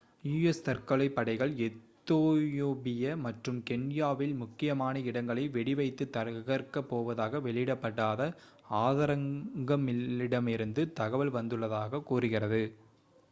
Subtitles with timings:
[0.27, 0.65] "u.s.
[0.65, 8.33] தற்கொலைப் படைகள் எத்தியோபியா மற்றும் கென்யாவில் "முக்கியமான இடங்களை" வெடி வைத்து தகர்க்கப் போவதாக வெளியிடப்படாத
[8.81, 12.73] ஆதாரங்களிடமிருந்து தகவல் வந்துள்ளதாக கூறுகிறது.